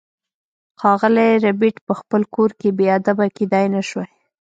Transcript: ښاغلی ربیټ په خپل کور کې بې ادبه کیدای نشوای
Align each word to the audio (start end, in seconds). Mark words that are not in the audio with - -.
ښاغلی 0.79 1.29
ربیټ 1.45 1.75
په 1.87 1.93
خپل 1.99 2.21
کور 2.35 2.49
کې 2.59 2.69
بې 2.77 2.87
ادبه 2.97 3.25
کیدای 3.37 3.65
نشوای 3.75 4.11